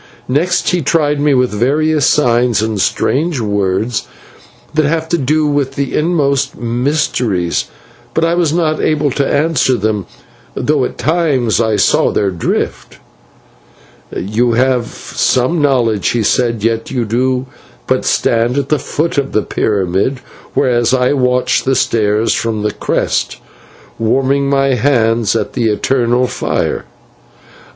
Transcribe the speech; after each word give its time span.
Next 0.27 0.69
he 0.71 0.81
tried 0.81 1.19
me 1.19 1.35
with 1.35 1.51
various 1.51 2.07
signs 2.07 2.63
and 2.63 2.81
strange 2.81 3.39
words 3.39 4.07
that 4.73 4.85
have 4.85 5.07
to 5.09 5.17
do 5.19 5.45
with 5.45 5.75
the 5.75 5.93
inmost 5.95 6.57
mysteries, 6.57 7.65
but 8.15 8.25
I 8.25 8.33
was 8.33 8.51
not 8.51 8.81
able 8.81 9.11
to 9.11 9.31
answer 9.31 9.77
them, 9.77 10.07
though 10.55 10.85
at 10.85 10.97
times 10.97 11.61
I 11.61 11.75
saw 11.75 12.11
their 12.11 12.31
drift. 12.31 12.97
"'You 14.11 14.53
have 14.53 14.87
some 14.87 15.61
knowledge,' 15.61 16.09
he 16.09 16.23
said, 16.23 16.63
'yet 16.63 16.89
you 16.89 17.05
do 17.05 17.45
but 17.85 18.03
stand 18.03 18.57
at 18.57 18.69
the 18.69 18.79
foot 18.79 19.19
of 19.19 19.33
the 19.33 19.43
pyramid, 19.43 20.19
whereas 20.55 20.95
I 20.95 21.13
watch 21.13 21.61
the 21.63 21.75
stars 21.75 22.33
from 22.33 22.65
its 22.65 22.75
crest, 22.79 23.37
warming 23.99 24.49
my 24.49 24.73
hands 24.73 25.35
at 25.35 25.53
the 25.53 25.65
eternal 25.69 26.25
fire.' 26.25 26.85